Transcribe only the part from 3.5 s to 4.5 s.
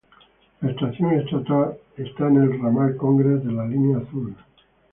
la línea Azul.